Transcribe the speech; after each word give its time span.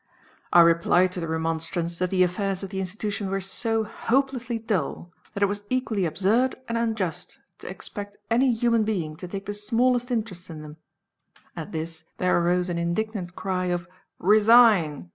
I 0.51 0.61
replied 0.61 1.11
to 1.11 1.19
the 1.19 1.27
remonstrance 1.27 1.99
that 1.99 2.09
the 2.09 2.23
affairs 2.23 2.63
of 2.63 2.71
the 2.71 2.79
Institution 2.79 3.29
were 3.29 3.39
so 3.39 3.83
hopelessly 3.83 4.57
dull 4.57 5.11
that 5.35 5.43
it 5.43 5.45
was 5.45 5.61
equally 5.69 6.05
absurd 6.05 6.55
and 6.67 6.75
unjust 6.75 7.37
to 7.59 7.67
expect 7.67 8.17
any 8.31 8.51
human 8.51 8.83
being 8.83 9.15
to 9.17 9.27
take 9.27 9.45
the 9.45 9.53
smallest 9.53 10.09
interest 10.09 10.49
in 10.49 10.63
them. 10.63 10.77
At 11.55 11.71
this 11.71 12.03
there 12.17 12.35
arose 12.41 12.67
an 12.67 12.79
indignant 12.79 13.35
cry 13.35 13.65
of 13.65 13.87
"Resign!" 14.17 15.09